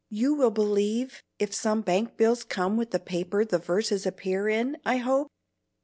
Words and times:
You 0.09 0.33
will 0.33 0.49
believe 0.49 1.21
if 1.37 1.53
some 1.53 1.81
bank 1.83 2.17
bills 2.17 2.43
come 2.43 2.75
with 2.75 2.89
the 2.89 2.99
paper 2.99 3.45
the 3.45 3.59
verses 3.59 4.07
appear 4.07 4.49
in, 4.49 4.77
I 4.83 4.97
hope?" 4.97 5.27